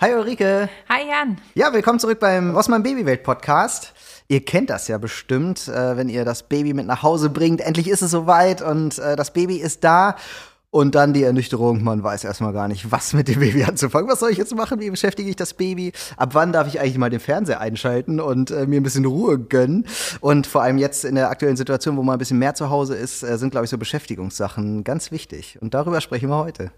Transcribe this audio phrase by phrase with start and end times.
[0.00, 0.68] Hi Ulrike.
[0.88, 1.38] Hi Jan.
[1.54, 3.94] Ja, willkommen zurück beim Rossmann Babywelt Podcast.
[4.28, 7.60] Ihr kennt das ja bestimmt, äh, wenn ihr das Baby mit nach Hause bringt.
[7.60, 10.14] Endlich ist es soweit und äh, das Baby ist da.
[10.70, 14.08] Und dann die Ernüchterung, man weiß erstmal gar nicht, was mit dem Baby anzufangen.
[14.08, 14.78] Was soll ich jetzt machen?
[14.78, 15.90] Wie beschäftige ich das Baby?
[16.16, 19.36] Ab wann darf ich eigentlich mal den Fernseher einschalten und äh, mir ein bisschen Ruhe
[19.36, 19.84] gönnen?
[20.20, 22.94] Und vor allem jetzt in der aktuellen Situation, wo man ein bisschen mehr zu Hause
[22.94, 25.58] ist, äh, sind, glaube ich, so Beschäftigungssachen ganz wichtig.
[25.60, 26.70] Und darüber sprechen wir heute.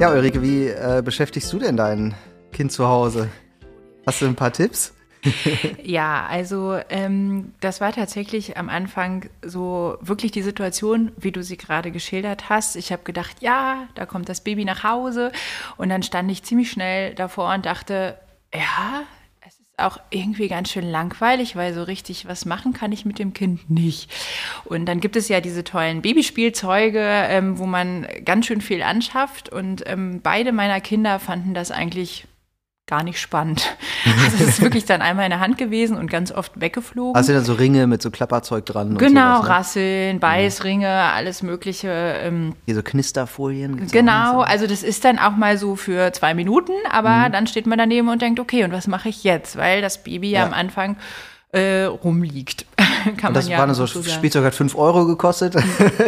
[0.00, 2.14] Ja, Ulrike, wie äh, beschäftigst du denn dein
[2.52, 3.28] Kind zu Hause?
[4.06, 4.94] Hast du ein paar Tipps?
[5.82, 11.58] ja, also ähm, das war tatsächlich am Anfang so wirklich die Situation, wie du sie
[11.58, 12.76] gerade geschildert hast.
[12.76, 15.32] Ich habe gedacht, ja, da kommt das Baby nach Hause
[15.76, 18.16] und dann stand ich ziemlich schnell davor und dachte,
[18.54, 19.02] ja,
[19.80, 23.70] auch irgendwie ganz schön langweilig, weil so richtig was machen kann ich mit dem Kind
[23.70, 24.10] nicht.
[24.64, 29.48] Und dann gibt es ja diese tollen Babyspielzeuge, ähm, wo man ganz schön viel anschafft.
[29.48, 32.26] Und ähm, beide meiner Kinder fanden das eigentlich
[32.90, 33.64] gar nicht spannend.
[34.24, 37.14] Also es ist wirklich dann einmal in der Hand gewesen und ganz oft weggeflogen.
[37.14, 38.96] Hast du dann so Ringe mit so Klapperzeug dran?
[38.96, 39.48] Genau, sowas, ne?
[39.50, 41.88] Rasseln, Beißringe, alles mögliche.
[41.88, 43.88] Ähm, Hier so Knisterfolien.
[43.88, 47.32] Genau, also das ist dann auch mal so für zwei Minuten, aber mhm.
[47.32, 49.56] dann steht man daneben und denkt, okay, und was mache ich jetzt?
[49.56, 50.96] Weil das Baby ja, ja am Anfang
[51.52, 52.66] äh, rumliegt.
[53.16, 55.54] Kann und das man ja war so, so Spielzeug hat 5 Euro gekostet.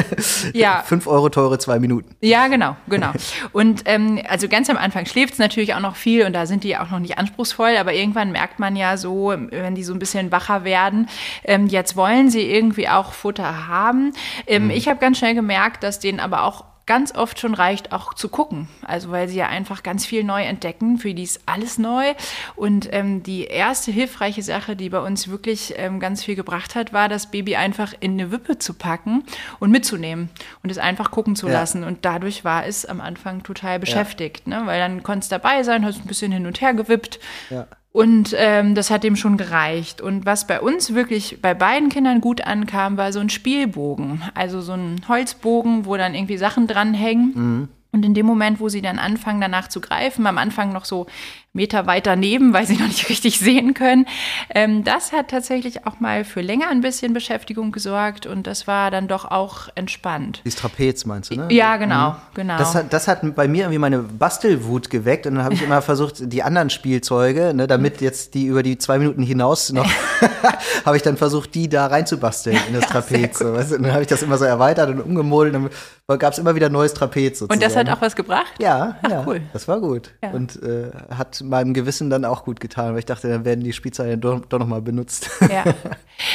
[0.52, 0.82] ja.
[0.86, 2.14] 5 Euro teure zwei Minuten.
[2.20, 3.10] Ja, genau, genau.
[3.52, 6.64] Und ähm, also ganz am Anfang schläft es natürlich auch noch viel und da sind
[6.64, 9.98] die auch noch nicht anspruchsvoll, aber irgendwann merkt man ja so, wenn die so ein
[9.98, 11.08] bisschen wacher werden,
[11.44, 14.12] ähm, jetzt wollen sie irgendwie auch Futter haben.
[14.46, 14.70] Ähm, mhm.
[14.70, 18.28] Ich habe ganz schnell gemerkt, dass denen aber auch ganz oft schon reicht, auch zu
[18.28, 18.68] gucken.
[18.84, 20.98] Also weil sie ja einfach ganz viel neu entdecken.
[20.98, 22.14] Für die ist alles neu.
[22.56, 26.92] Und ähm, die erste hilfreiche Sache, die bei uns wirklich ähm, ganz viel gebracht hat,
[26.92, 29.24] war, das Baby einfach in eine Wippe zu packen
[29.60, 30.30] und mitzunehmen
[30.62, 31.54] und es einfach gucken zu ja.
[31.54, 31.84] lassen.
[31.84, 34.60] Und dadurch war es am Anfang total beschäftigt, ja.
[34.60, 34.66] ne?
[34.66, 37.20] weil dann konnte es dabei sein, hast ein bisschen hin und her gewippt.
[37.50, 37.66] Ja.
[37.92, 40.00] Und ähm, das hat dem schon gereicht.
[40.00, 44.22] Und was bei uns wirklich bei beiden Kindern gut ankam, war so ein Spielbogen.
[44.34, 47.32] Also so ein Holzbogen, wo dann irgendwie Sachen dranhängen.
[47.34, 47.68] Mhm.
[47.92, 51.06] Und in dem Moment, wo sie dann anfangen, danach zu greifen, am Anfang noch so
[51.54, 54.06] Meter weiter neben, weil sie noch nicht richtig sehen können.
[54.54, 58.90] Ähm, das hat tatsächlich auch mal für länger ein bisschen Beschäftigung gesorgt und das war
[58.90, 60.40] dann doch auch entspannt.
[60.44, 61.48] Dieses Trapez meinst du, ne?
[61.50, 62.16] Ja, genau, mhm.
[62.34, 62.56] genau.
[62.56, 65.82] Das hat, das hat bei mir irgendwie meine Bastelwut geweckt und dann habe ich immer
[65.82, 69.88] versucht, die anderen Spielzeuge, ne, damit jetzt die über die zwei Minuten hinaus noch,
[70.84, 73.38] habe ich dann versucht, die da reinzubasteln in das ja, Trapez.
[73.38, 73.76] So, weißt du?
[73.76, 75.70] Und dann habe ich das immer so erweitert und umgemodelt und
[76.06, 77.52] dann gab es immer wieder neues Trapez sozusagen.
[77.52, 78.52] Und das hat auch was gebracht?
[78.58, 79.24] Ja, Ach, ja.
[79.26, 79.42] cool.
[79.52, 80.12] Das war gut.
[80.22, 80.30] Ja.
[80.30, 83.72] Und äh, hat meinem Gewissen dann auch gut getan, weil ich dachte, dann werden die
[83.72, 85.30] Spielzeuge doch, doch nochmal benutzt.
[85.40, 85.64] Ja.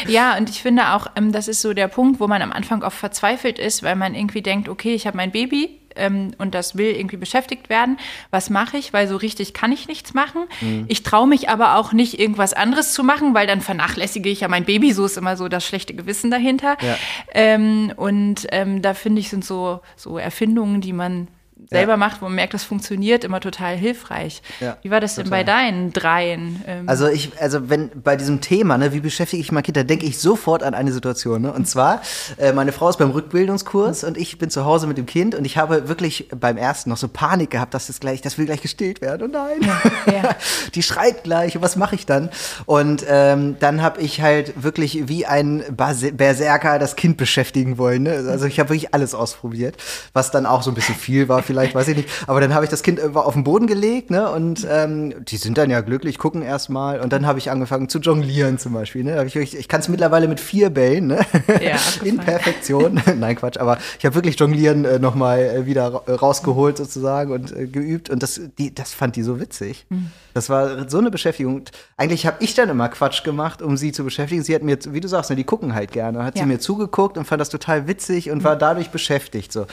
[0.07, 2.83] ja, und ich finde auch, ähm, das ist so der Punkt, wo man am Anfang
[2.83, 6.77] oft verzweifelt ist, weil man irgendwie denkt, okay, ich habe mein Baby, ähm, und das
[6.77, 7.97] will irgendwie beschäftigt werden.
[8.31, 8.93] Was mache ich?
[8.93, 10.43] Weil so richtig kann ich nichts machen.
[10.61, 10.85] Mhm.
[10.87, 14.47] Ich traue mich aber auch nicht, irgendwas anderes zu machen, weil dann vernachlässige ich ja
[14.47, 14.93] mein Baby.
[14.93, 16.77] So ist immer so das schlechte Gewissen dahinter.
[16.81, 16.95] Ja.
[17.33, 21.27] Ähm, und ähm, da finde ich, sind so, so Erfindungen, die man
[21.69, 21.97] selber ja.
[21.97, 24.41] macht, wo man merkt, das funktioniert, immer total hilfreich.
[24.59, 25.23] Ja, wie war das total.
[25.23, 26.63] denn bei deinen dreien?
[26.65, 29.83] Ähm also ich, also wenn bei diesem Thema, ne, wie beschäftige ich mein Kind, da
[29.83, 31.41] denke ich sofort an eine Situation.
[31.41, 31.51] Ne?
[31.51, 32.01] Und zwar,
[32.37, 35.45] äh, meine Frau ist beim Rückbildungskurs und ich bin zu Hause mit dem Kind und
[35.45, 38.61] ich habe wirklich beim ersten noch so Panik gehabt, dass das gleich, das will gleich
[38.61, 39.23] gestillt werden.
[39.23, 39.61] Oh nein,
[40.05, 40.35] ja.
[40.75, 41.55] die schreit gleich.
[41.55, 42.29] Und was mache ich dann?
[42.65, 48.03] Und ähm, dann habe ich halt wirklich wie ein Berserker das Kind beschäftigen wollen.
[48.03, 48.25] Ne?
[48.27, 49.75] Also ich habe wirklich alles ausprobiert,
[50.13, 52.09] was dann auch so ein bisschen viel war vielleicht, weiß ich nicht.
[52.27, 54.29] Aber dann habe ich das Kind auf den Boden gelegt, ne?
[54.31, 56.99] Und ähm, die sind dann ja glücklich, gucken erstmal.
[56.99, 59.03] Und dann habe ich angefangen zu jonglieren zum Beispiel.
[59.03, 59.25] Ne?
[59.25, 61.19] Ich, ich kann es mittlerweile mit vier Bällen, ne?
[61.61, 63.01] Ja, In Perfektion.
[63.17, 63.57] Nein, Quatsch.
[63.57, 68.09] Aber ich habe wirklich Jonglieren äh, nochmal äh, wieder rausgeholt sozusagen und äh, geübt.
[68.09, 69.85] Und das, die, das fand die so witzig.
[69.89, 70.11] Mhm.
[70.33, 71.63] Das war so eine Beschäftigung.
[71.97, 74.43] Eigentlich habe ich dann immer Quatsch gemacht, um sie zu beschäftigen.
[74.43, 76.23] Sie hat mir, wie du sagst, ne, die gucken halt gerne.
[76.23, 76.43] Hat ja.
[76.43, 78.43] sie mir zugeguckt und fand das total witzig und mhm.
[78.43, 79.51] war dadurch beschäftigt.
[79.51, 79.65] So.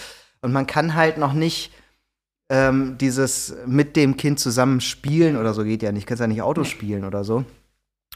[0.45, 1.73] Und man kann halt noch nicht
[2.51, 6.05] ähm, dieses mit dem Kind zusammen spielen oder so geht ja nicht.
[6.05, 7.47] Du kannst ja nicht Auto spielen oder so.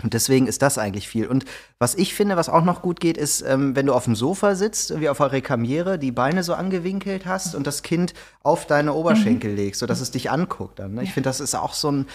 [0.03, 1.27] Und deswegen ist das eigentlich viel.
[1.27, 1.47] Und
[1.79, 4.55] was ich finde, was auch noch gut geht, ist, ähm, wenn du auf dem Sofa
[4.57, 8.93] sitzt, wie auf einer Rekamiere, die Beine so angewinkelt hast und das Kind auf deine
[8.93, 9.57] Oberschenkel mhm.
[9.57, 10.95] legst, sodass es dich anguckt dann.
[10.95, 11.05] Ne?
[11.05, 12.07] Ich finde, das ist auch so ein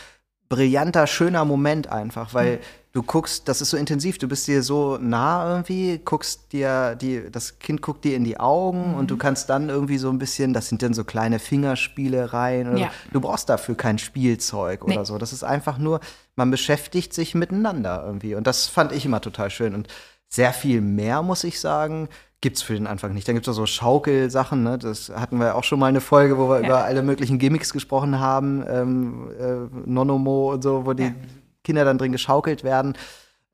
[0.50, 2.62] brillanter, schöner Moment einfach, weil mhm
[2.94, 7.30] du guckst, das ist so intensiv, du bist dir so nah irgendwie, guckst dir, die,
[7.32, 8.96] das Kind guckt dir in die Augen mhm.
[8.96, 12.78] und du kannst dann irgendwie so ein bisschen, das sind dann so kleine Fingerspielereien.
[12.78, 12.92] Ja.
[13.12, 14.94] Du brauchst dafür kein Spielzeug nee.
[14.94, 15.18] oder so.
[15.18, 16.02] Das ist einfach nur,
[16.36, 18.36] man beschäftigt sich miteinander irgendwie.
[18.36, 19.74] Und das fand ich immer total schön.
[19.74, 19.88] Und
[20.30, 22.10] sehr viel mehr, muss ich sagen,
[22.44, 23.26] gibt's für den Anfang nicht.
[23.26, 24.78] Dann gibt's auch so Schaukelsachen, ne?
[24.78, 26.68] Das hatten wir auch schon mal eine Folge, wo wir ja.
[26.68, 31.16] über alle möglichen Gimmicks gesprochen haben, ähm, äh, Nonomo und so, wo die ja.
[31.64, 32.96] Kinder dann drin geschaukelt werden.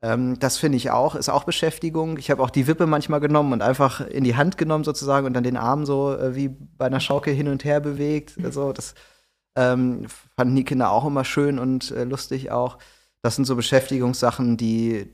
[0.02, 2.18] Ähm, das finde ich auch, ist auch Beschäftigung.
[2.18, 5.34] Ich habe auch die Wippe manchmal genommen und einfach in die Hand genommen sozusagen und
[5.34, 8.34] dann den Arm so äh, wie bei einer Schaukel hin und her bewegt.
[8.42, 8.94] Also das
[9.54, 10.06] ähm,
[10.36, 12.78] fanden die Kinder auch immer schön und äh, lustig auch.
[13.22, 15.12] Das sind so Beschäftigungssachen, die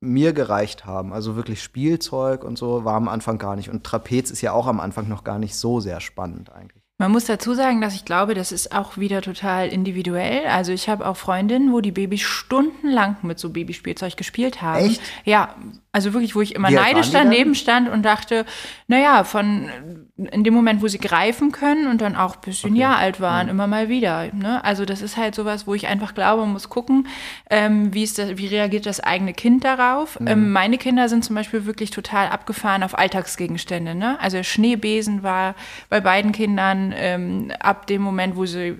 [0.00, 1.12] mir gereicht haben.
[1.12, 3.70] Also wirklich Spielzeug und so war am Anfang gar nicht.
[3.70, 6.82] Und Trapez ist ja auch am Anfang noch gar nicht so sehr spannend eigentlich.
[7.00, 10.48] Man muss dazu sagen, dass ich glaube, das ist auch wieder total individuell.
[10.48, 14.84] Also ich habe auch Freundinnen, wo die Babys stundenlang mit so Babyspielzeug gespielt haben.
[14.84, 15.00] Echt?
[15.24, 15.54] Ja,
[15.98, 18.46] also wirklich, wo ich immer neidisch daneben stand und dachte,
[18.86, 19.68] naja, von
[20.16, 22.82] in dem Moment, wo sie greifen können und dann auch bisschen okay.
[22.82, 23.50] Jahr alt waren, mhm.
[23.50, 24.32] immer mal wieder.
[24.32, 24.62] Ne?
[24.64, 27.08] Also das ist halt sowas, wo ich einfach glaube, man muss gucken,
[27.50, 30.20] ähm, wie, ist das, wie reagiert das eigene Kind darauf.
[30.20, 30.26] Mhm.
[30.28, 33.96] Ähm, meine Kinder sind zum Beispiel wirklich total abgefahren auf Alltagsgegenstände.
[33.96, 34.20] Ne?
[34.20, 35.56] Also Schneebesen war
[35.88, 38.76] bei beiden Kindern ähm, ab dem Moment, wo sie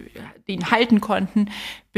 [0.46, 1.48] ihn halten konnten,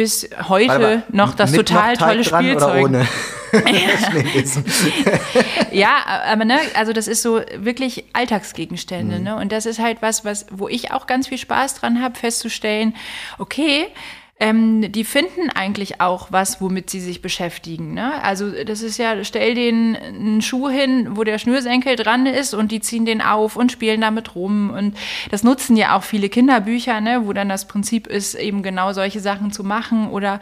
[0.00, 3.06] bis heute mal, noch das total noch tolle Spielzeug.
[5.72, 5.90] ja,
[6.24, 9.24] aber ne, also das ist so wirklich Alltagsgegenstände, mhm.
[9.24, 9.36] ne?
[9.36, 12.94] Und das ist halt was, was, wo ich auch ganz viel Spaß dran habe, festzustellen,
[13.36, 13.88] okay,
[14.40, 17.92] ähm, die finden eigentlich auch was, womit sie sich beschäftigen.
[17.92, 18.22] Ne?
[18.22, 22.72] Also das ist ja, stell denen einen Schuh hin, wo der Schnürsenkel dran ist und
[22.72, 24.70] die ziehen den auf und spielen damit rum.
[24.70, 24.96] Und
[25.30, 27.26] das nutzen ja auch viele Kinderbücher, ne?
[27.26, 30.40] wo dann das Prinzip ist, eben genau solche Sachen zu machen oder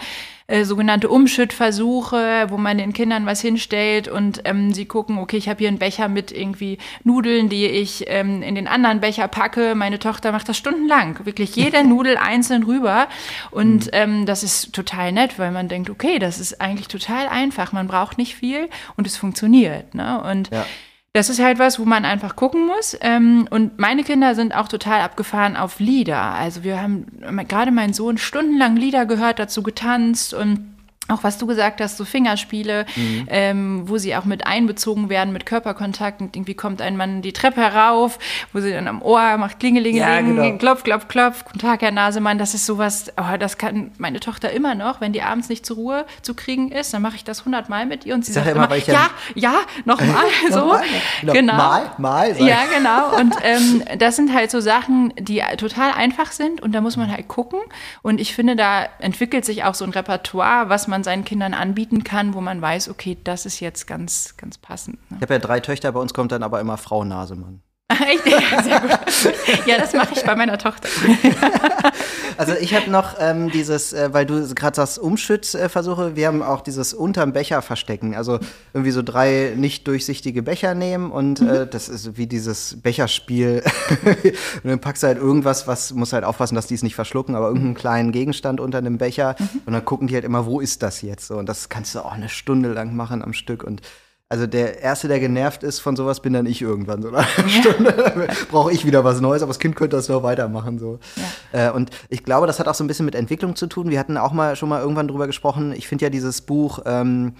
[0.50, 5.46] äh, sogenannte Umschüttversuche, wo man den Kindern was hinstellt und ähm, sie gucken, okay, ich
[5.46, 9.74] habe hier einen Becher mit irgendwie Nudeln, die ich ähm, in den anderen Becher packe.
[9.74, 13.08] Meine Tochter macht das stundenlang, wirklich jede Nudel einzeln rüber.
[13.50, 13.90] Und mhm.
[13.92, 17.72] ähm, das ist total nett, weil man denkt, okay, das ist eigentlich total einfach.
[17.72, 19.94] Man braucht nicht viel und es funktioniert.
[19.94, 20.22] Ne?
[20.22, 20.64] Und ja
[21.12, 22.96] das ist halt was, wo man einfach gucken muss.
[23.00, 26.20] Ähm, und meine Kinder sind auch total abgefahren auf Lieder.
[26.20, 27.06] Also wir haben
[27.48, 30.77] gerade mein Sohn stundenlang Lieder gehört, dazu getanzt und
[31.08, 33.26] auch was du gesagt hast, so Fingerspiele, mhm.
[33.28, 37.32] ähm, wo sie auch mit einbezogen werden mit Körperkontakt und irgendwie kommt ein Mann die
[37.32, 38.18] Treppe herauf,
[38.52, 40.58] wo sie dann am Ohr macht Klingelingeling, ja, genau.
[40.58, 44.50] klopf, klopf, klopf, guten Tag, Herr Nasemann, das ist sowas, oh, das kann meine Tochter
[44.52, 47.44] immer noch, wenn die abends nicht zur Ruhe zu kriegen ist, dann mache ich das
[47.44, 49.54] hundertmal mit ihr und sie Sag sagt immer, ja, ja,
[49.84, 50.58] nochmal, so.
[50.58, 50.82] Noch
[51.22, 51.32] genau.
[51.32, 51.56] genau.
[51.56, 52.42] Mal, mal.
[52.42, 53.18] Ja, genau.
[53.18, 57.10] Und ähm, das sind halt so Sachen, die total einfach sind und da muss man
[57.10, 57.60] halt gucken
[58.02, 61.54] und ich finde, da entwickelt sich auch so ein Repertoire, was man man seinen Kindern
[61.54, 64.98] anbieten kann, wo man weiß, okay, das ist jetzt ganz, ganz passend.
[65.10, 65.18] Ne?
[65.18, 67.62] Ich habe ja drei Töchter, bei uns kommt dann aber immer Frau Nasemann.
[68.06, 68.26] Echt?
[68.26, 69.66] Ja, sehr gut.
[69.66, 70.88] Ja, das mache ich bei meiner Tochter.
[72.36, 76.60] Also ich habe noch ähm, dieses, äh, weil du gerade sagst, Umschützversuche, wir haben auch
[76.60, 78.14] dieses unterm Becher verstecken.
[78.14, 78.38] Also
[78.72, 81.48] irgendwie so drei nicht durchsichtige Becher nehmen und mhm.
[81.48, 83.64] äh, das ist wie dieses Becherspiel.
[84.04, 87.34] und dann packst du halt irgendwas, was muss halt aufpassen, dass die es nicht verschlucken,
[87.34, 89.34] aber irgendeinen kleinen Gegenstand unter einem Becher.
[89.36, 89.62] Mhm.
[89.66, 91.26] Und dann gucken die halt immer, wo ist das jetzt?
[91.26, 93.82] So, und das kannst du auch eine Stunde lang machen am Stück und
[94.30, 97.00] also der Erste, der genervt ist von sowas, bin dann ich irgendwann.
[97.00, 97.48] So eine ja.
[97.48, 100.78] Stunde brauche ich wieder was Neues, aber das Kind könnte das noch weitermachen.
[100.78, 100.98] So.
[101.52, 101.68] Ja.
[101.68, 103.88] Äh, und ich glaube, das hat auch so ein bisschen mit Entwicklung zu tun.
[103.88, 105.72] Wir hatten auch mal schon mal irgendwann drüber gesprochen.
[105.72, 107.36] Ich finde ja dieses Buch, ähm,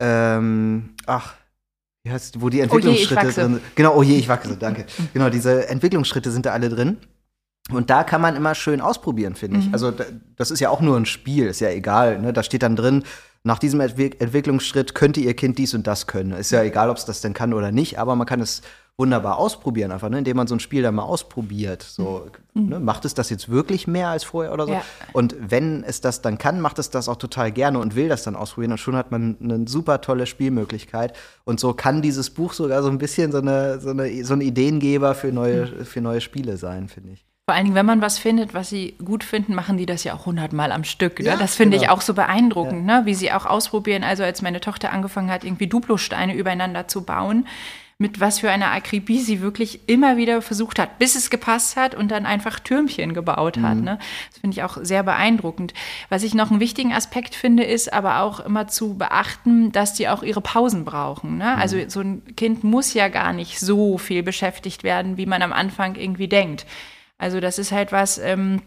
[0.00, 1.34] ähm, ach,
[2.02, 3.60] wie heißt, wo die Entwicklungsschritte oh je, drin sind.
[3.76, 4.86] Genau, oh je, ich wachse, danke.
[5.12, 6.98] genau, diese Entwicklungsschritte sind da alle drin.
[7.70, 9.68] Und da kann man immer schön ausprobieren, finde ich.
[9.68, 9.72] Mhm.
[9.72, 9.92] Also
[10.36, 12.20] das ist ja auch nur ein Spiel, ist ja egal.
[12.20, 12.32] Ne?
[12.32, 13.04] Da steht dann drin,
[13.44, 16.32] nach diesem Entwick Entwicklungsschritt könnte ihr Kind dies und das können.
[16.32, 18.62] Ist ja egal, ob es das denn kann oder nicht, aber man kann es
[18.96, 20.18] wunderbar ausprobieren, einfach, ne?
[20.18, 21.82] indem man so ein Spiel dann mal ausprobiert.
[21.82, 22.68] So, mhm.
[22.68, 22.80] ne?
[22.80, 24.72] Macht es das jetzt wirklich mehr als vorher oder so?
[24.72, 24.82] Ja.
[25.12, 28.22] Und wenn es das dann kann, macht es das auch total gerne und will das
[28.22, 28.72] dann ausprobieren.
[28.72, 31.16] Und schon hat man eine super tolle Spielmöglichkeit.
[31.44, 34.40] Und so kann dieses Buch sogar so ein bisschen so eine, so eine, so ein
[34.40, 35.84] Ideengeber für neue, mhm.
[35.84, 37.26] für neue Spiele sein, finde ich.
[37.46, 40.14] Vor allen Dingen, wenn man was findet, was sie gut finden, machen die das ja
[40.14, 41.18] auch hundertmal am Stück.
[41.18, 41.26] Ne?
[41.26, 41.92] Ja, das finde genau.
[41.92, 43.00] ich auch so beeindruckend, ja.
[43.00, 43.06] ne?
[43.06, 44.02] wie sie auch ausprobieren.
[44.02, 47.46] Also als meine Tochter angefangen hat, irgendwie Duplosteine übereinander zu bauen,
[47.98, 51.94] mit was für einer Akribie sie wirklich immer wieder versucht hat, bis es gepasst hat
[51.94, 53.76] und dann einfach Türmchen gebaut hat.
[53.76, 53.84] Mhm.
[53.84, 53.98] Ne?
[54.30, 55.74] Das finde ich auch sehr beeindruckend.
[56.08, 60.08] Was ich noch einen wichtigen Aspekt finde, ist aber auch immer zu beachten, dass die
[60.08, 61.36] auch ihre Pausen brauchen.
[61.36, 61.52] Ne?
[61.54, 61.60] Mhm.
[61.60, 65.52] Also so ein Kind muss ja gar nicht so viel beschäftigt werden, wie man am
[65.52, 66.64] Anfang irgendwie denkt.
[67.24, 68.60] Also das ist halt was, ähm,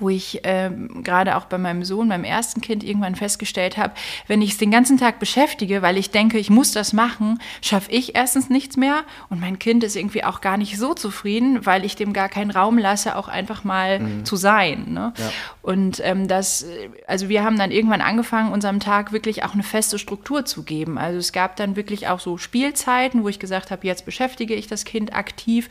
[0.00, 3.92] wo ich ähm, gerade auch bei meinem Sohn, beim ersten Kind irgendwann festgestellt habe,
[4.26, 7.92] wenn ich es den ganzen Tag beschäftige, weil ich denke, ich muss das machen, schaffe
[7.92, 11.84] ich erstens nichts mehr und mein Kind ist irgendwie auch gar nicht so zufrieden, weil
[11.84, 14.24] ich dem gar keinen Raum lasse, auch einfach mal mhm.
[14.24, 14.86] zu sein.
[14.88, 15.12] Ne?
[15.16, 15.30] Ja.
[15.62, 16.66] Und ähm, das,
[17.06, 20.98] also wir haben dann irgendwann angefangen, unserem Tag wirklich auch eine feste Struktur zu geben.
[20.98, 24.66] Also es gab dann wirklich auch so Spielzeiten, wo ich gesagt habe, jetzt beschäftige ich
[24.66, 25.68] das Kind aktiv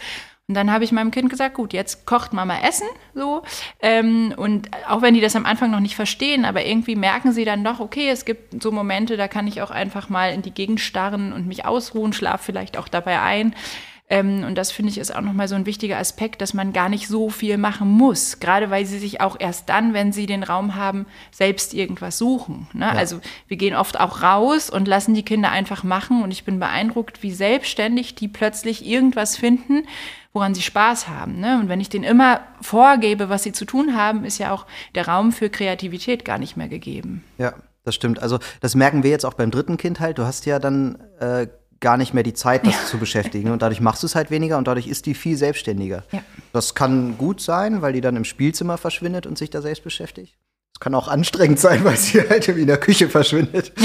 [0.50, 3.44] und dann habe ich meinem Kind gesagt, gut, jetzt kocht Mama Essen, so.
[3.82, 7.46] Ähm, und auch wenn die das am Anfang noch nicht verstehen, aber irgendwie merken sie
[7.46, 10.52] dann doch, okay, es gibt so Momente, da kann ich auch einfach mal in die
[10.54, 13.56] Gegend starren und mich ausruhen, schlaf vielleicht auch dabei ein.
[14.10, 16.90] Ähm, und das finde ich ist auch nochmal so ein wichtiger Aspekt, dass man gar
[16.90, 18.40] nicht so viel machen muss.
[18.40, 22.68] Gerade weil sie sich auch erst dann, wenn sie den Raum haben, selbst irgendwas suchen.
[22.74, 22.86] Ne?
[22.86, 22.92] Ja.
[22.92, 26.22] Also wir gehen oft auch raus und lassen die Kinder einfach machen.
[26.22, 29.84] Und ich bin beeindruckt, wie selbstständig die plötzlich irgendwas finden
[30.34, 31.40] woran sie Spaß haben.
[31.40, 31.60] Ne?
[31.60, 35.08] Und wenn ich denen immer vorgebe, was sie zu tun haben, ist ja auch der
[35.08, 37.24] Raum für Kreativität gar nicht mehr gegeben.
[37.38, 37.54] Ja,
[37.86, 38.22] das stimmt.
[38.22, 40.18] Also das merken wir jetzt auch beim dritten Kind halt.
[40.18, 41.48] Du hast ja dann äh,
[41.84, 42.86] gar nicht mehr die Zeit, das ja.
[42.88, 43.52] zu beschäftigen.
[43.52, 46.04] Und dadurch machst du es halt weniger und dadurch ist die viel selbstständiger.
[46.12, 46.22] Ja.
[46.52, 50.36] Das kann gut sein, weil die dann im Spielzimmer verschwindet und sich da selbst beschäftigt.
[50.74, 53.72] Es kann auch anstrengend sein, weil sie halt in der Küche verschwindet.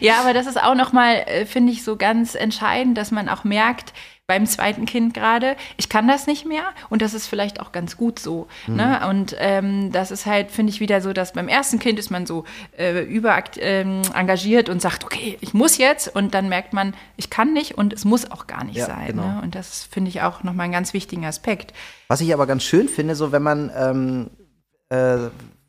[0.00, 3.44] Ja, aber das ist auch nochmal, äh, finde ich, so ganz entscheidend, dass man auch
[3.44, 3.92] merkt,
[4.32, 7.98] beim zweiten Kind gerade, ich kann das nicht mehr und das ist vielleicht auch ganz
[7.98, 8.46] gut so.
[8.66, 8.76] Mhm.
[8.76, 9.06] Ne?
[9.10, 12.24] Und ähm, das ist halt, finde ich, wieder so, dass beim ersten Kind ist man
[12.24, 12.44] so
[12.78, 17.28] äh, über ähm, engagiert und sagt, okay, ich muss jetzt und dann merkt man, ich
[17.28, 19.08] kann nicht und es muss auch gar nicht ja, sein.
[19.08, 19.22] Genau.
[19.22, 19.40] Ne?
[19.42, 21.74] Und das finde ich auch nochmal einen ganz wichtigen Aspekt.
[22.08, 24.30] Was ich aber ganz schön finde, so wenn man ähm,
[24.88, 25.28] äh,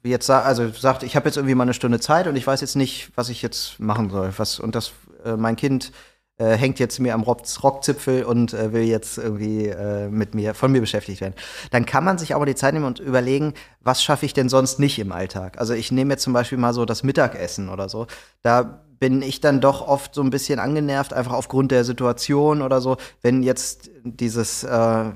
[0.10, 2.78] jetzt also sagt, ich habe jetzt irgendwie mal eine Stunde Zeit und ich weiß jetzt
[2.78, 4.32] nicht, was ich jetzt machen soll.
[4.38, 4.94] Was, und das,
[5.26, 5.92] äh, mein Kind
[6.38, 10.72] äh, hängt jetzt mir am Rockzipfel und äh, will jetzt irgendwie äh, mit mir, von
[10.72, 11.36] mir beschäftigt werden.
[11.72, 14.50] Dann kann man sich auch mal die Zeit nehmen und überlegen, was schaffe ich denn
[14.50, 15.60] sonst nicht im Alltag?
[15.60, 18.08] Also ich nehme jetzt zum Beispiel mal so das Mittagessen oder so.
[18.42, 22.82] Da bin ich dann doch oft so ein bisschen angenervt, einfach aufgrund der Situation oder
[22.82, 25.12] so, wenn jetzt dieses äh,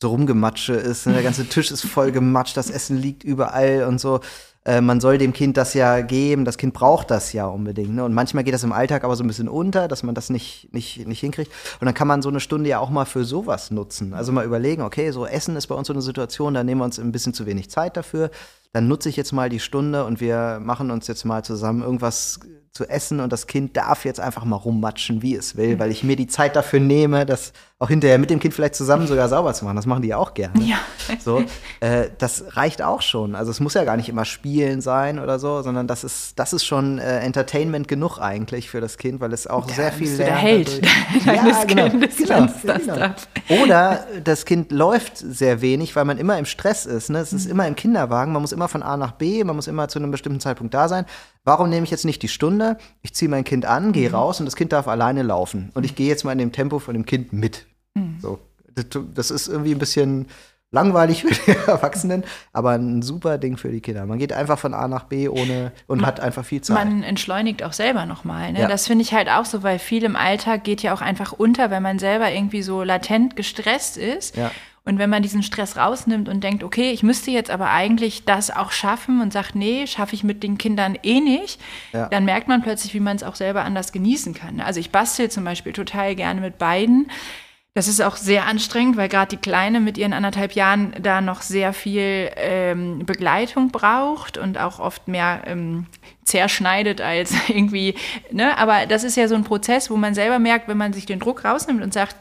[0.00, 1.06] so Rumgematsche ist.
[1.06, 1.14] Ne?
[1.14, 4.20] Der ganze Tisch ist voll gematscht, das Essen liegt überall und so.
[4.66, 7.94] Äh, man soll dem Kind das ja geben, das Kind braucht das ja unbedingt.
[7.94, 8.04] Ne?
[8.04, 10.72] Und manchmal geht das im Alltag aber so ein bisschen unter, dass man das nicht,
[10.72, 11.52] nicht, nicht hinkriegt.
[11.80, 14.14] Und dann kann man so eine Stunde ja auch mal für sowas nutzen.
[14.14, 16.86] Also mal überlegen, okay, so Essen ist bei uns so eine Situation, da nehmen wir
[16.86, 18.30] uns ein bisschen zu wenig Zeit dafür.
[18.72, 22.40] Dann nutze ich jetzt mal die Stunde und wir machen uns jetzt mal zusammen irgendwas
[22.72, 25.78] zu essen und das Kind darf jetzt einfach mal rummatschen, wie es will, mhm.
[25.78, 29.08] weil ich mir die Zeit dafür nehme, das auch hinterher mit dem Kind vielleicht zusammen
[29.08, 29.74] sogar sauber zu machen.
[29.74, 30.62] Das machen die ja auch gerne.
[30.62, 30.78] Ja.
[31.18, 31.44] So,
[31.80, 33.34] äh, das reicht auch schon.
[33.34, 36.52] Also es muss ja gar nicht immer Spielen sein oder so, sondern das ist, das
[36.52, 40.08] ist schon äh, Entertainment genug eigentlich für das Kind, weil es auch ja, sehr viel
[40.08, 40.30] lernt.
[40.30, 40.82] Der Held
[41.26, 42.96] deines ja, genau, Kindes, genau, das genau.
[42.96, 43.28] Darf.
[43.48, 47.10] Oder das Kind läuft sehr wenig, weil man immer im Stress ist.
[47.10, 47.18] Ne?
[47.18, 47.50] Es ist mhm.
[47.50, 50.12] immer im Kinderwagen, man muss immer von A nach B, man muss immer zu einem
[50.12, 51.06] bestimmten Zeitpunkt da sein.
[51.42, 52.78] Warum nehme ich jetzt nicht die Stunde?
[53.02, 54.14] Ich ziehe mein Kind an, gehe mhm.
[54.14, 55.70] raus und das Kind darf alleine laufen.
[55.74, 57.66] Und ich gehe jetzt mal in dem Tempo von dem Kind mit.
[57.94, 58.18] Mhm.
[58.20, 58.38] So,
[59.14, 60.26] das ist irgendwie ein bisschen
[60.74, 64.04] langweilig für die Erwachsenen, aber ein super Ding für die Kinder.
[64.04, 66.76] Man geht einfach von A nach B ohne und man, hat einfach viel Zeit.
[66.76, 68.52] Man entschleunigt auch selber nochmal.
[68.52, 68.62] Ne?
[68.62, 68.68] Ja.
[68.68, 71.70] Das finde ich halt auch so, weil viel im Alltag geht ja auch einfach unter,
[71.70, 74.36] wenn man selber irgendwie so latent gestresst ist.
[74.36, 74.50] Ja.
[74.86, 78.50] Und wenn man diesen Stress rausnimmt und denkt, okay, ich müsste jetzt aber eigentlich das
[78.50, 81.58] auch schaffen und sagt, nee, schaffe ich mit den Kindern eh nicht,
[81.94, 82.08] ja.
[82.08, 84.60] dann merkt man plötzlich, wie man es auch selber anders genießen kann.
[84.60, 87.10] Also ich bastel zum Beispiel total gerne mit beiden.
[87.76, 91.42] Das ist auch sehr anstrengend, weil gerade die Kleine mit ihren anderthalb Jahren da noch
[91.42, 95.86] sehr viel ähm, Begleitung braucht und auch oft mehr ähm,
[96.22, 97.96] zerschneidet als irgendwie.
[98.30, 98.56] Ne?
[98.58, 101.18] Aber das ist ja so ein Prozess, wo man selber merkt, wenn man sich den
[101.18, 102.14] Druck rausnimmt und sagt,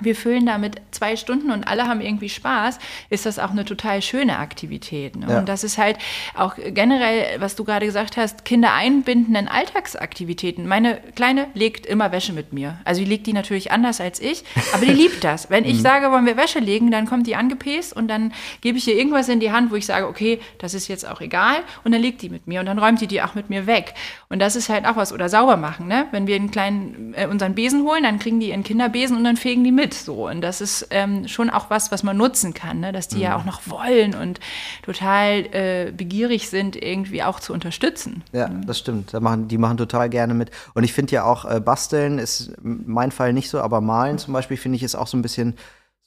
[0.00, 2.78] wir füllen damit zwei Stunden und alle haben irgendwie Spaß,
[3.10, 5.16] ist das auch eine total schöne Aktivität.
[5.16, 5.26] Ne?
[5.28, 5.38] Ja.
[5.40, 5.98] Und das ist halt
[6.36, 10.68] auch generell, was du gerade gesagt hast, Kinder einbinden in Alltagsaktivitäten.
[10.68, 12.78] Meine Kleine legt immer Wäsche mit mir.
[12.84, 15.50] Also die legt die natürlich anders als ich, aber die liebt das.
[15.50, 15.82] Wenn ich mhm.
[15.82, 19.28] sage, wollen wir Wäsche legen, dann kommt die angepäst und dann gebe ich ihr irgendwas
[19.28, 22.22] in die Hand, wo ich sage, okay, das ist jetzt auch egal und dann legt
[22.22, 23.94] die mit mir und dann räumt die die auch mit mir weg.
[24.28, 25.12] Und das ist halt auch was.
[25.12, 25.88] Oder sauber machen.
[25.88, 26.06] Ne?
[26.12, 29.36] Wenn wir einen kleinen, äh, unseren Besen holen, dann kriegen die ihren Kinderbesen und dann
[29.36, 30.28] fegen die mit mit so.
[30.28, 32.92] Und das ist ähm, schon auch was, was man nutzen kann, ne?
[32.92, 33.22] dass die mhm.
[33.22, 34.38] ja auch noch wollen und
[34.82, 38.22] total äh, begierig sind, irgendwie auch zu unterstützen.
[38.32, 38.66] Ja, mhm.
[38.66, 39.14] das stimmt.
[39.14, 40.50] Da machen, die machen total gerne mit.
[40.74, 44.34] Und ich finde ja auch, äh, basteln ist mein Fall nicht so, aber malen zum
[44.34, 45.56] Beispiel finde ich ist auch so ein bisschen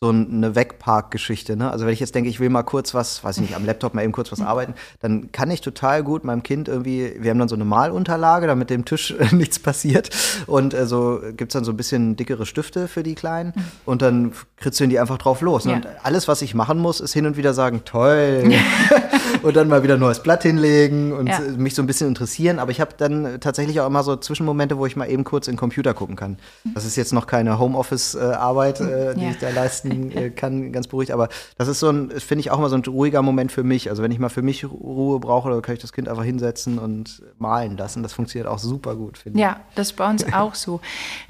[0.03, 1.55] so eine Wegpark-Geschichte.
[1.55, 1.70] Ne?
[1.72, 3.93] Also wenn ich jetzt denke, ich will mal kurz was, weiß ich nicht, am Laptop
[3.93, 7.38] mal eben kurz was arbeiten, dann kann ich total gut meinem Kind irgendwie, wir haben
[7.38, 10.10] dann so eine Malunterlage, damit dem Tisch äh, nichts passiert.
[10.48, 13.53] Und äh, so gibt's dann so ein bisschen dickere Stifte für die Kleinen
[13.86, 15.65] und dann kritzeln die einfach drauf los.
[15.65, 15.72] Ne?
[15.74, 15.77] Ja.
[15.77, 18.51] Und alles, was ich machen muss, ist hin und wieder sagen, toll.
[19.43, 21.38] und dann mal wieder ein neues Blatt hinlegen und Ja.
[21.43, 22.58] äh, mich so ein bisschen interessieren.
[22.58, 25.53] Aber ich habe dann tatsächlich auch immer so Zwischenmomente, wo ich mal eben kurz in
[25.53, 26.39] den Computer gucken kann.
[26.74, 29.29] Das ist jetzt noch keine Homeoffice-Arbeit, äh, die Ja.
[29.29, 31.12] ich da leisten äh, kann, ganz beruhigt.
[31.12, 33.89] Aber das ist so ein, finde ich auch mal so ein ruhiger Moment für mich.
[33.89, 36.79] Also wenn ich mal für mich Ruhe brauche, dann kann ich das Kind einfach hinsetzen
[36.79, 38.03] und malen lassen.
[38.03, 39.41] Das funktioniert auch super gut, finde ich.
[39.41, 40.81] Ja, das ist bei uns auch so.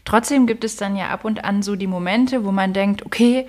[0.06, 3.48] Trotzdem gibt es dann ja ab und an so die Momente, wo man denkt, okay,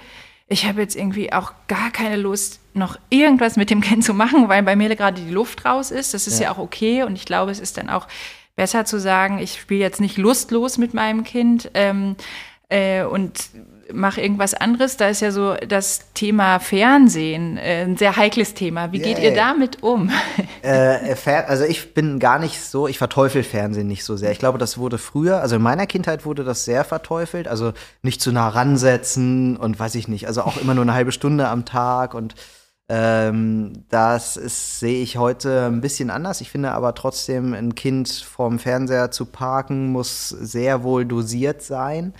[0.49, 4.49] ich habe jetzt irgendwie auch gar keine Lust, noch irgendwas mit dem Kind zu machen,
[4.49, 6.14] weil bei mir gerade die Luft raus ist.
[6.14, 6.47] Das ist ja.
[6.47, 6.52] Ja.
[6.52, 8.07] auch okay und ich glaube, es ist dann auch
[8.57, 12.16] besser zu sagen, ich spiele jetzt nicht lustlos mit meinem Kind ähm,
[12.69, 13.50] äh, und
[13.93, 14.97] mache irgendwas anderes.
[14.97, 18.93] Da ist ja so das Thema Fernsehen äh, ein sehr heikles Thema.
[18.93, 19.45] Wie geht ihr Yeah.
[19.53, 20.11] damit um?
[20.62, 24.31] Äh, Fer- also ich bin gar nicht so, ich verteufel Fernsehen nicht so sehr.
[24.33, 27.49] Ich glaube, das wurde früher, also in meiner Kindheit wurde das sehr verteufelt.
[27.49, 27.73] Also
[28.03, 30.27] nicht zu nah ransetzen und weiß ich nicht.
[30.27, 32.35] Also auch immer nur eine halbe Stunde am Tag und
[32.89, 36.41] ähm, das sehe ich heute ein bisschen anders.
[36.41, 42.12] Ich finde aber trotzdem, ein Kind vorm Fernseher zu parken, muss sehr wohl dosiert sein.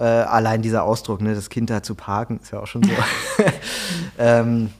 [0.00, 2.90] Äh, allein dieser Ausdruck, ne, das Kind da zu parken, ist ja auch schon so.
[4.18, 4.70] ähm,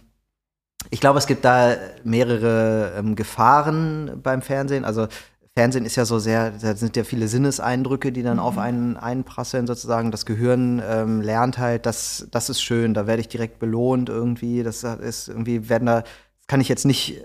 [0.90, 4.84] ich glaube, es gibt da mehrere ähm, Gefahren beim Fernsehen.
[4.86, 5.08] Also
[5.54, 9.66] Fernsehen ist ja so sehr, da sind ja viele Sinneseindrücke, die dann auf einen einprasseln
[9.66, 10.10] sozusagen.
[10.10, 14.62] Das Gehirn ähm, lernt halt, das, das ist schön, da werde ich direkt belohnt irgendwie.
[14.62, 17.20] Das ist irgendwie, werden da, das kann ich jetzt nicht,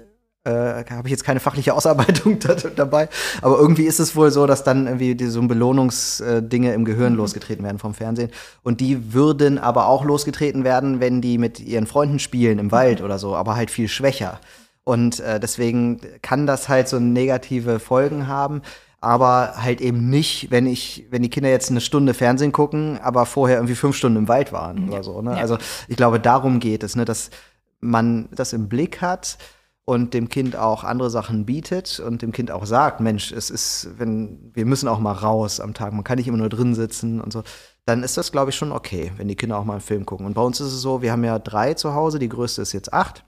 [0.46, 3.10] äh, habe ich jetzt keine fachliche Ausarbeitung da, dabei.
[3.42, 7.64] Aber irgendwie ist es wohl so, dass dann irgendwie die, so Belohnungsdinge im Gehirn losgetreten
[7.64, 8.32] werden vom Fernsehen.
[8.64, 13.02] Und die würden aber auch losgetreten werden, wenn die mit ihren Freunden spielen im Wald
[13.02, 14.40] oder so, aber halt viel schwächer.
[14.84, 18.62] Und äh, deswegen kann das halt so negative Folgen haben.
[19.02, 23.28] Aber halt eben nicht, wenn ich, wenn die Kinder jetzt eine Stunde Fernsehen gucken, aber
[23.28, 25.22] vorher irgendwie fünf Stunden im Wald waren oder so.
[25.22, 25.32] Ne?
[25.32, 25.38] Ja.
[25.38, 27.06] Also ich glaube, darum geht es, ne?
[27.06, 27.30] dass
[27.82, 29.38] man das im Blick hat
[29.86, 33.90] und dem Kind auch andere Sachen bietet und dem Kind auch sagt, Mensch, es ist,
[33.98, 37.22] wenn wir müssen auch mal raus am Tag, man kann nicht immer nur drin sitzen
[37.22, 37.44] und so,
[37.86, 40.26] dann ist das, glaube ich, schon okay, wenn die Kinder auch mal einen Film gucken.
[40.26, 42.74] Und bei uns ist es so, wir haben ja drei zu Hause, die größte ist
[42.74, 43.24] jetzt acht.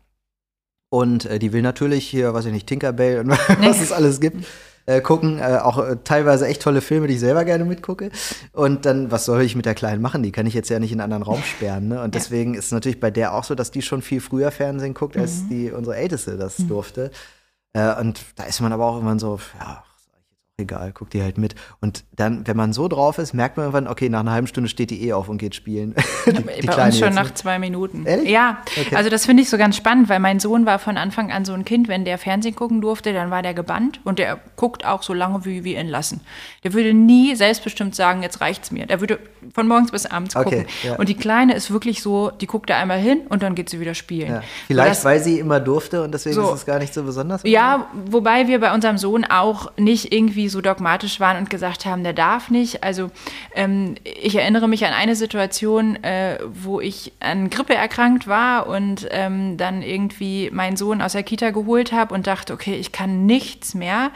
[0.90, 4.46] Und äh, die will natürlich hier, weiß ich nicht, Tinkerbell und was es alles gibt,
[4.88, 5.38] äh, gucken.
[5.38, 8.10] Äh, auch äh, teilweise echt tolle Filme, die ich selber gerne mitgucke.
[8.54, 10.24] Und dann, was soll ich mit der Kleinen machen?
[10.24, 11.90] Die kann ich jetzt ja nicht in einen anderen Raum sperren.
[11.90, 12.02] Ne?
[12.02, 14.96] Und deswegen ist es natürlich bei der auch so, dass die schon viel früher Fernsehen
[14.96, 17.12] guckt, als die unsere Älteste das durfte.
[17.74, 20.92] Äh, und da ist man aber auch immer so, ja, ist eigentlich jetzt auch egal,
[20.92, 21.54] guckt die halt mit.
[21.82, 24.70] Und dann, wenn man so drauf ist, merkt man irgendwann, okay, nach einer halben Stunde
[24.70, 25.94] steht die eh auf und geht spielen.
[26.26, 27.34] die, die Bei uns schon jetzt, nach ne?
[27.36, 28.06] zwei Minuten.
[28.08, 28.28] Ehrlich?
[28.30, 28.96] Ja, Okay.
[28.96, 31.54] also das finde ich so ganz spannend, weil mein Sohn war von Anfang an so
[31.54, 35.04] ein Kind, wenn der Fernsehen gucken durfte, dann war der gebannt und der guckt auch
[35.04, 36.22] so lange, wie wir ihn lassen.
[36.64, 38.88] Der würde nie selbstbestimmt sagen, jetzt reicht's mir.
[38.88, 39.20] Der würde
[39.54, 40.66] von morgens bis abends Okay, gucken.
[40.84, 40.96] ja.
[40.96, 43.80] Und die Kleine ist wirklich so, die guckt da einmal hin und dann geht sie
[43.80, 44.32] wieder spielen.
[44.32, 44.42] Ja.
[44.66, 46.48] Vielleicht, das- weil sie immer durfte und deswegen So.
[46.50, 47.42] ist es gar nicht so besonders.
[47.46, 52.04] Ja, wobei wir bei unserem Sohn auch nicht irgendwie so dogmatisch waren und gesagt haben,
[52.04, 52.84] der darf nicht.
[52.84, 53.12] Also
[53.56, 59.08] ähm, ich erinnere mich an eine Situation, äh, wo ich an Grippe erkrankt war und
[59.12, 63.26] ähm, dann irgendwie meinen Sohn aus der Kita geholt habe und dachte, okay, ich kann
[63.26, 64.12] nichts mehr.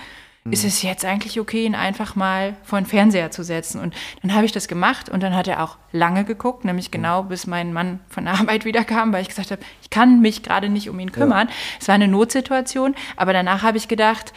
[0.49, 3.79] Ist es jetzt eigentlich okay, ihn einfach mal vor den Fernseher zu setzen?
[3.79, 7.21] Und dann habe ich das gemacht und dann hat er auch lange geguckt, nämlich genau
[7.21, 10.69] bis mein Mann von der Arbeit wiederkam, weil ich gesagt habe, ich kann mich gerade
[10.69, 11.47] nicht um ihn kümmern.
[11.79, 14.33] Es war eine Notsituation, aber danach habe ich gedacht,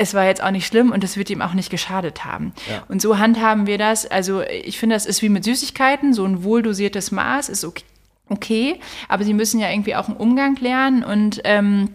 [0.00, 2.54] es war jetzt auch nicht schlimm und es wird ihm auch nicht geschadet haben.
[2.70, 2.82] Ja.
[2.88, 4.06] Und so handhaben wir das.
[4.06, 7.84] Also ich finde, das ist wie mit Süßigkeiten, so ein wohldosiertes Maß ist okay,
[8.30, 11.90] okay aber sie müssen ja irgendwie auch einen Umgang lernen und ähm,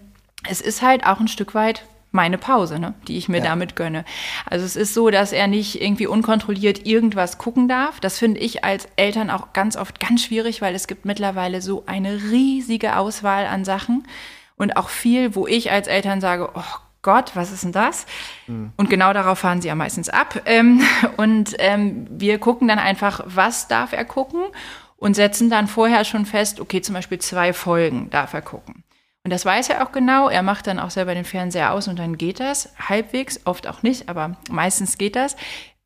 [0.48, 3.46] es ist halt auch ein Stück weit meine Pause, ne, die ich mir Ja.
[3.46, 4.06] damit gönne.
[4.46, 8.00] Also es ist so, dass er nicht irgendwie unkontrolliert irgendwas gucken darf.
[8.00, 11.84] Das finde ich als Eltern auch ganz oft ganz schwierig, weil es gibt mittlerweile so
[11.88, 14.08] eine riesige Auswahl an Sachen
[14.58, 18.08] und auch viel, wo ich als Eltern sage, oh Gott, was ist denn das?
[18.78, 20.42] Und genau darauf fahren sie ja meistens ab.
[20.46, 20.82] Ähm,
[21.18, 24.42] und ähm, wir gucken dann einfach, was darf er gucken
[24.98, 28.84] und setzen dann vorher schon fest, okay, zum Beispiel zwei Folgen darf er gucken.
[29.24, 30.30] Und das weiß er auch genau.
[30.30, 33.84] Er macht dann auch selber den Fernseher aus und dann geht das halbwegs, oft auch
[33.84, 35.36] nicht, aber meistens geht das.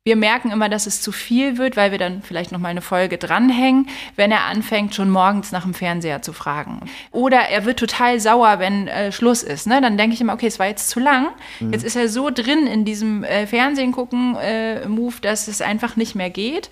[0.02, 2.80] Wir merken immer, dass es zu viel wird, weil wir dann vielleicht noch mal eine
[2.80, 3.86] Folge dranhängen,
[4.16, 6.80] wenn er anfängt, schon morgens nach dem Fernseher zu fragen.
[7.10, 9.66] Oder er wird total sauer, wenn äh, Schluss ist.
[9.66, 9.82] Ne?
[9.82, 11.28] Dann denke ich immer, okay, es war jetzt zu lang.
[11.70, 15.96] Jetzt ist er so drin in diesem äh, Fernsehen gucken äh, Move, dass es einfach
[15.96, 16.70] nicht mehr geht.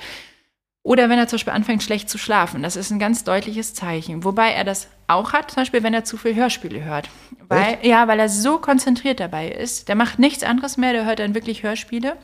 [0.82, 2.62] Oder wenn er zum Beispiel anfängt, schlecht zu schlafen.
[2.62, 4.24] Das ist ein ganz deutliches Zeichen.
[4.24, 7.10] Wobei er das auch hat, zum Beispiel, wenn er zu viel Hörspiele hört.
[7.46, 9.88] Weil, ja, weil er so konzentriert dabei ist.
[9.88, 12.16] Der macht nichts anderes mehr, der hört dann wirklich Hörspiele.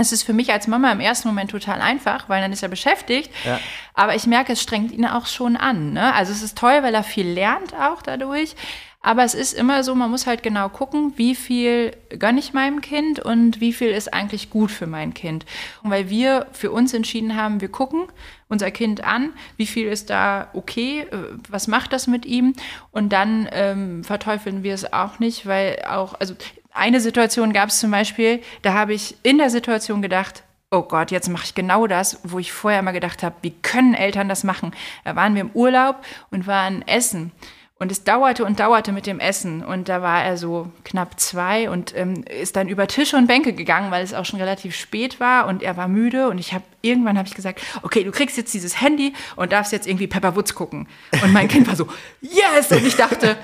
[0.00, 2.68] Es ist für mich als Mama im ersten Moment total einfach, weil dann ist er
[2.68, 3.30] beschäftigt.
[3.44, 3.60] Ja.
[3.94, 5.92] Aber ich merke, es strengt ihn auch schon an.
[5.92, 6.14] Ne?
[6.14, 8.54] Also es ist toll, weil er viel lernt auch dadurch.
[9.02, 12.82] Aber es ist immer so, man muss halt genau gucken, wie viel gönne ich meinem
[12.82, 15.46] Kind und wie viel ist eigentlich gut für mein Kind.
[15.82, 18.04] Und weil wir für uns entschieden haben, wir gucken
[18.48, 21.16] unser Kind an, wie viel ist da okay, äh,
[21.48, 22.54] was macht das mit ihm
[22.90, 26.34] und dann ähm, verteufeln wir es auch nicht, weil auch, also
[26.72, 31.10] eine Situation gab es zum Beispiel, da habe ich in der Situation gedacht, oh Gott,
[31.10, 34.44] jetzt mache ich genau das, wo ich vorher immer gedacht habe, wie können Eltern das
[34.44, 34.72] machen?
[35.04, 35.96] Da waren wir im Urlaub
[36.30, 37.32] und waren essen.
[37.80, 39.64] Und es dauerte und dauerte mit dem Essen.
[39.64, 43.54] Und da war er so knapp zwei und ähm, ist dann über Tische und Bänke
[43.54, 46.28] gegangen, weil es auch schon relativ spät war und er war müde.
[46.28, 49.72] Und ich habe irgendwann habe ich gesagt, okay, du kriegst jetzt dieses Handy und darfst
[49.72, 50.88] jetzt irgendwie Pepper Woods gucken.
[51.22, 51.88] Und mein Kind war so,
[52.20, 52.70] yes!
[52.70, 53.38] Und ich dachte,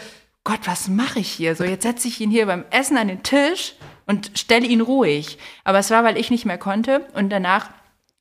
[0.46, 1.56] Gott, was mache ich hier?
[1.56, 3.74] So, jetzt setze ich ihn hier beim Essen an den Tisch
[4.06, 5.38] und stelle ihn ruhig.
[5.64, 7.00] Aber es war, weil ich nicht mehr konnte.
[7.14, 7.70] Und danach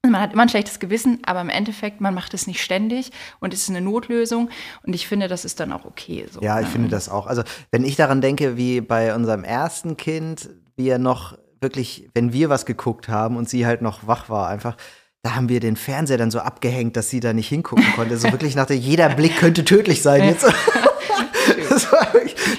[0.01, 3.53] man hat immer ein schlechtes Gewissen, aber im Endeffekt, man macht es nicht ständig und
[3.53, 4.49] es ist eine Notlösung.
[4.83, 6.25] Und ich finde, das ist dann auch okay.
[6.31, 6.41] So.
[6.41, 7.25] Ja, ich finde das auch.
[7.25, 12.33] Also, wenn ich daran denke, wie bei unserem ersten Kind, wie er noch wirklich, wenn
[12.33, 14.77] wir was geguckt haben und sie halt noch wach war, einfach,
[15.23, 18.17] da haben wir den Fernseher dann so abgehängt, dass sie da nicht hingucken konnte.
[18.17, 20.45] So wirklich nach der, jeder Blick könnte tödlich sein jetzt.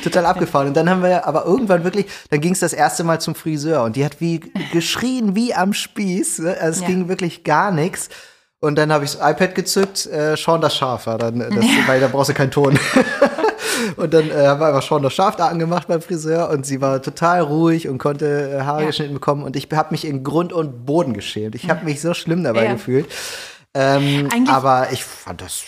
[0.07, 0.69] war total abgefahren.
[0.69, 3.83] Und dann haben wir aber irgendwann wirklich, dann ging es das erste Mal zum Friseur
[3.85, 4.41] und die hat wie
[4.73, 6.41] geschrien wie am Spieß.
[6.41, 6.57] Ne?
[6.61, 6.87] Also es ja.
[6.87, 8.09] ging wirklich gar nichts.
[8.61, 12.01] Und dann habe ich das iPad gezückt, äh, Sean das Schaf, ja, dann, das, weil
[12.01, 12.79] da brauchst du keinen Ton.
[13.97, 16.81] und dann äh, haben wir einfach Sean das Schaf da angemacht beim Friseur und sie
[16.81, 18.87] war total ruhig und konnte äh, Haare ja.
[18.87, 21.55] geschnitten bekommen und ich habe mich in Grund und Boden geschämt.
[21.55, 22.73] Ich habe mich so schlimm dabei ja.
[22.73, 23.07] gefühlt.
[23.75, 25.65] Ähm, aber ich fand das,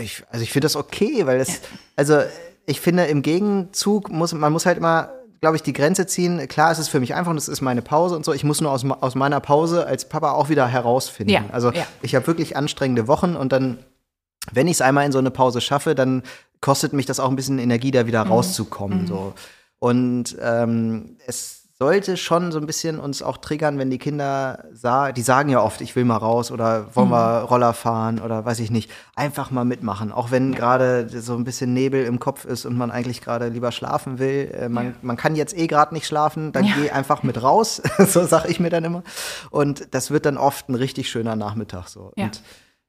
[0.00, 1.60] ich, also ich finde das okay, weil das,
[1.96, 2.22] also
[2.68, 6.46] ich finde, im Gegenzug muss man muss halt immer, glaube ich, die Grenze ziehen.
[6.48, 8.34] Klar, es ist für mich einfach und es ist meine Pause und so.
[8.34, 11.32] Ich muss nur aus, aus meiner Pause als Papa auch wieder herausfinden.
[11.32, 11.86] Ja, also ja.
[12.02, 13.78] ich habe wirklich anstrengende Wochen und dann,
[14.52, 16.22] wenn ich es einmal in so eine Pause schaffe, dann
[16.60, 18.32] kostet mich das auch ein bisschen Energie, da wieder mhm.
[18.32, 19.02] rauszukommen.
[19.02, 19.06] Mhm.
[19.06, 19.34] So.
[19.78, 25.14] Und ähm, es sollte schon so ein bisschen uns auch triggern, wenn die Kinder sagen,
[25.14, 27.12] die sagen ja oft, ich will mal raus oder wollen mhm.
[27.12, 30.10] wir Roller fahren oder weiß ich nicht, einfach mal mitmachen.
[30.10, 33.70] Auch wenn gerade so ein bisschen Nebel im Kopf ist und man eigentlich gerade lieber
[33.70, 34.50] schlafen will.
[34.52, 36.74] Äh, man, man kann jetzt eh gerade nicht schlafen, dann ja.
[36.76, 39.04] geh einfach mit raus, so sag ich mir dann immer.
[39.50, 42.12] Und das wird dann oft ein richtig schöner Nachmittag so.
[42.16, 42.24] Ja.
[42.24, 42.42] Und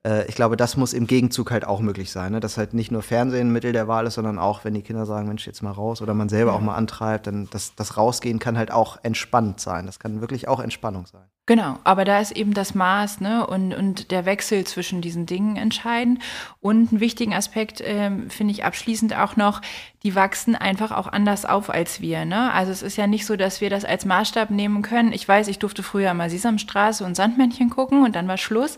[0.06, 2.40] äh, ich glaube, das muss im Gegenzug halt auch möglich sein, ne?
[2.40, 5.28] dass halt nicht nur Fernsehen Mittel der Wahl ist, sondern auch, wenn die Kinder sagen,
[5.28, 8.58] Mensch, jetzt mal raus oder man selber auch mal antreibt, dann das, das Rausgehen kann
[8.58, 9.86] halt auch entspannt sein.
[9.86, 11.30] Das kann wirklich auch Entspannung sein.
[11.50, 15.56] Genau, aber da ist eben das Maß ne, und, und der Wechsel zwischen diesen Dingen
[15.56, 16.22] entscheidend.
[16.62, 19.60] Und einen wichtigen Aspekt ähm, finde ich abschließend auch noch,
[20.04, 22.24] die wachsen einfach auch anders auf als wir.
[22.24, 22.54] Ne?
[22.54, 25.12] Also es ist ja nicht so, dass wir das als Maßstab nehmen können.
[25.12, 28.78] Ich weiß, ich durfte früher mal Sesamstraße und Sandmännchen gucken und dann war Schluss.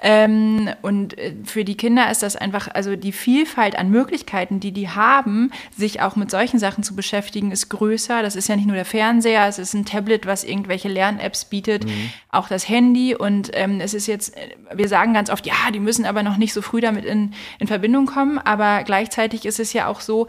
[0.00, 4.72] Ähm, und äh, für die Kinder ist das einfach, also die Vielfalt an Möglichkeiten, die
[4.72, 8.22] die haben, sich auch mit solchen Sachen zu beschäftigen, ist größer.
[8.22, 11.84] Das ist ja nicht nur der Fernseher, es ist ein Tablet, was irgendwelche Lern-Apps bietet,
[11.84, 12.03] mhm.
[12.30, 13.14] Auch das Handy.
[13.14, 16.36] Und ähm, es ist jetzt, äh, wir sagen ganz oft, ja, die müssen aber noch
[16.36, 18.38] nicht so früh damit in, in Verbindung kommen.
[18.38, 20.26] Aber gleichzeitig ist es ja auch so,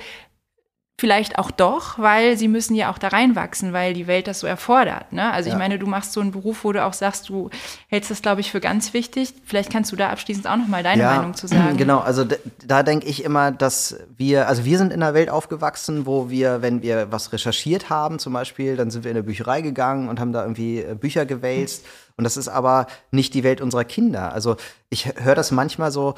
[0.98, 4.48] Vielleicht auch doch, weil sie müssen ja auch da reinwachsen, weil die Welt das so
[4.48, 5.12] erfordert.
[5.12, 5.30] Ne?
[5.30, 5.56] Also ja.
[5.56, 7.50] ich meine, du machst so einen Beruf, wo du auch sagst, du
[7.90, 9.34] hältst das, glaube ich, für ganz wichtig.
[9.44, 11.76] Vielleicht kannst du da abschließend auch noch mal deine ja, Meinung zu sagen.
[11.86, 12.26] Genau, also
[12.66, 16.62] da denke ich immer, dass wir, also wir sind in einer Welt aufgewachsen, wo wir,
[16.62, 20.22] wenn wir was recherchiert haben, zum Beispiel, dann sind wir in eine Bücherei gegangen und
[20.22, 21.84] haben da irgendwie äh, Bücher gewälzt.
[21.84, 21.90] Mhm.
[22.18, 24.32] Und das ist aber nicht die Welt unserer Kinder.
[24.32, 24.56] Also
[24.90, 26.16] ich höre das manchmal so,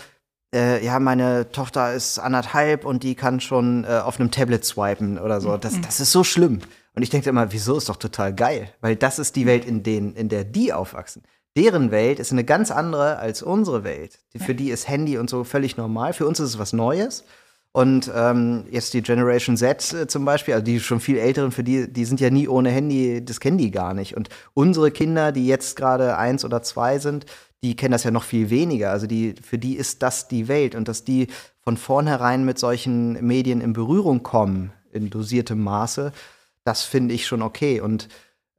[0.54, 5.20] äh, ja, meine Tochter ist anderthalb und die kann schon äh, auf einem Tablet swipen
[5.20, 5.58] oder so.
[5.58, 5.82] Das, mhm.
[5.82, 6.60] das ist so schlimm.
[6.94, 8.70] Und ich denke immer, wieso ist doch total geil?
[8.82, 11.24] Weil das ist die Welt, in, denen, in der die aufwachsen.
[11.56, 14.20] Deren Welt ist eine ganz andere als unsere Welt.
[14.36, 16.14] Für die ist Handy und so völlig normal.
[16.14, 17.24] Für uns ist es was Neues.
[17.78, 21.64] Und ähm, jetzt die Generation Z äh, zum Beispiel, also die schon viel älteren, für
[21.64, 24.18] die, die sind ja nie ohne Handy, das kennen die gar nicht.
[24.18, 27.28] Und unsere Kinder, die jetzt gerade eins oder zwei sind,
[27.62, 28.90] die kennen das ja noch viel weniger.
[28.90, 31.28] Also die, für die ist das die Welt und dass die
[31.62, 36.14] von vornherein mit solchen Medien in Berührung kommen, in dosiertem Maße,
[36.64, 37.80] das finde ich schon okay.
[37.80, 38.10] Und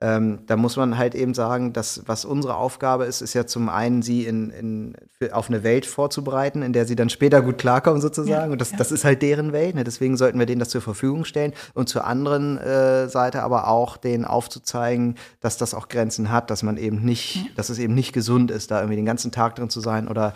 [0.00, 3.68] ähm, da muss man halt eben sagen, dass was unsere Aufgabe ist, ist ja zum
[3.68, 7.58] einen, sie in, in, für, auf eine Welt vorzubereiten, in der sie dann später gut
[7.58, 8.46] klarkommen sozusagen.
[8.46, 8.76] Ja, und das, ja.
[8.76, 9.74] das ist halt deren Welt.
[9.74, 9.82] Ne?
[9.82, 11.52] Deswegen sollten wir denen das zur Verfügung stellen.
[11.74, 16.62] Und zur anderen äh, Seite aber auch denen aufzuzeigen, dass das auch Grenzen hat, dass
[16.62, 17.42] man eben nicht, ja.
[17.56, 20.32] dass es eben nicht gesund ist, da irgendwie den ganzen Tag drin zu sein oder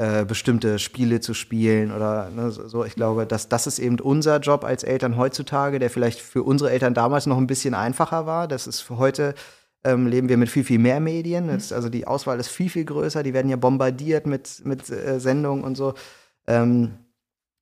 [0.00, 2.86] äh, bestimmte Spiele zu spielen oder ne, so.
[2.86, 6.70] Ich glaube, dass das ist eben unser Job als Eltern heutzutage, der vielleicht für unsere
[6.70, 8.48] Eltern damals noch ein bisschen einfacher war.
[8.48, 9.34] Das ist für heute
[9.84, 11.48] ähm, leben wir mit viel, viel mehr Medien.
[11.48, 11.50] Mhm.
[11.50, 13.22] Das, also die Auswahl ist viel, viel größer.
[13.22, 15.92] Die werden ja bombardiert mit, mit äh, Sendungen und so.
[16.46, 16.92] Ähm,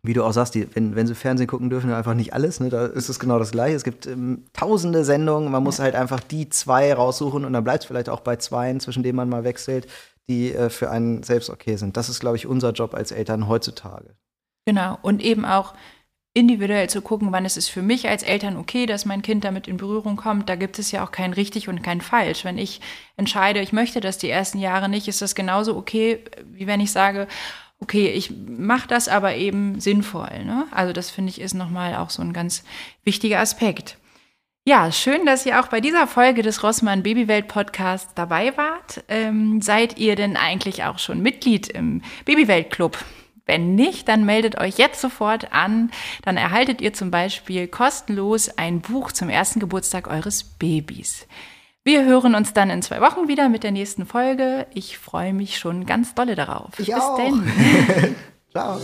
[0.04, 2.60] wie du auch sagst, die, wenn, wenn sie Fernsehen gucken dürfen, einfach nicht alles.
[2.60, 2.68] Ne?
[2.68, 3.74] Da ist es genau das Gleiche.
[3.74, 5.50] Es gibt ähm, tausende Sendungen.
[5.50, 8.78] Man muss halt einfach die zwei raussuchen und dann bleibt es vielleicht auch bei zweien,
[8.78, 9.88] zwischen denen man mal wechselt
[10.28, 11.96] die äh, für einen selbst okay sind.
[11.96, 14.14] Das ist, glaube ich, unser Job als Eltern heutzutage.
[14.66, 14.98] Genau.
[15.02, 15.74] Und eben auch
[16.34, 19.66] individuell zu gucken, wann ist es für mich als Eltern okay, dass mein Kind damit
[19.66, 20.48] in Berührung kommt.
[20.48, 22.44] Da gibt es ja auch kein richtig und kein falsch.
[22.44, 22.80] Wenn ich
[23.16, 26.92] entscheide, ich möchte das die ersten Jahre nicht, ist das genauso okay, wie wenn ich
[26.92, 27.26] sage,
[27.80, 30.44] okay, ich mache das aber eben sinnvoll.
[30.44, 30.66] Ne?
[30.70, 32.62] Also das finde ich ist nochmal auch so ein ganz
[33.04, 33.98] wichtiger Aspekt.
[34.68, 39.02] Ja, schön, dass ihr auch bei dieser Folge des Rossmann Babywelt Podcasts dabei wart.
[39.08, 42.98] Ähm, seid ihr denn eigentlich auch schon Mitglied im Babywelt Club?
[43.46, 45.90] Wenn nicht, dann meldet euch jetzt sofort an.
[46.20, 51.26] Dann erhaltet ihr zum Beispiel kostenlos ein Buch zum ersten Geburtstag eures Babys.
[51.82, 54.66] Wir hören uns dann in zwei Wochen wieder mit der nächsten Folge.
[54.74, 56.78] Ich freue mich schon ganz dolle darauf.
[56.78, 57.16] Ich Bis auch.
[57.16, 58.14] denn.
[58.52, 58.78] Ciao.